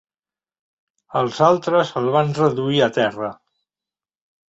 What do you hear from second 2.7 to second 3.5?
a terra.